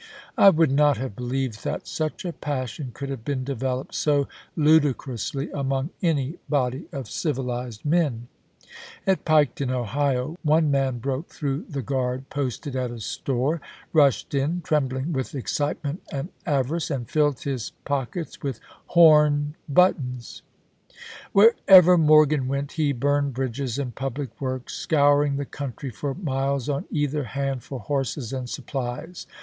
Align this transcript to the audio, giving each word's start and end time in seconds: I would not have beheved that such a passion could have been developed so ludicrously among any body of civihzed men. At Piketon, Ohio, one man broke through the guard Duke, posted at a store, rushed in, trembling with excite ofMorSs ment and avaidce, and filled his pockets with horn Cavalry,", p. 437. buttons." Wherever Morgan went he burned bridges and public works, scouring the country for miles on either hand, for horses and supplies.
I 0.35 0.49
would 0.49 0.71
not 0.71 0.97
have 0.97 1.15
beheved 1.15 1.61
that 1.61 1.85
such 1.87 2.25
a 2.25 2.33
passion 2.33 2.89
could 2.91 3.09
have 3.09 3.23
been 3.23 3.43
developed 3.43 3.93
so 3.93 4.27
ludicrously 4.55 5.51
among 5.51 5.91
any 6.01 6.39
body 6.49 6.87
of 6.91 7.05
civihzed 7.05 7.85
men. 7.85 8.27
At 9.05 9.25
Piketon, 9.25 9.69
Ohio, 9.69 10.39
one 10.41 10.71
man 10.71 10.97
broke 10.97 11.27
through 11.27 11.65
the 11.69 11.83
guard 11.83 12.21
Duke, 12.21 12.29
posted 12.31 12.75
at 12.75 12.89
a 12.89 12.99
store, 12.99 13.61
rushed 13.93 14.33
in, 14.33 14.61
trembling 14.61 15.13
with 15.13 15.35
excite 15.35 15.79
ofMorSs 15.83 15.83
ment 15.83 16.01
and 16.11 16.29
avaidce, 16.47 16.89
and 16.89 17.07
filled 17.07 17.41
his 17.41 17.71
pockets 17.85 18.41
with 18.41 18.59
horn 18.87 19.53
Cavalry,", 19.67 19.93
p. 19.93 20.19
437. 21.31 21.31
buttons." 21.31 21.31
Wherever 21.31 21.97
Morgan 21.99 22.47
went 22.47 22.71
he 22.71 22.91
burned 22.91 23.35
bridges 23.35 23.77
and 23.77 23.93
public 23.93 24.41
works, 24.41 24.73
scouring 24.73 25.35
the 25.37 25.45
country 25.45 25.91
for 25.91 26.15
miles 26.15 26.67
on 26.69 26.85
either 26.89 27.23
hand, 27.25 27.61
for 27.63 27.79
horses 27.79 28.33
and 28.33 28.49
supplies. 28.49 29.27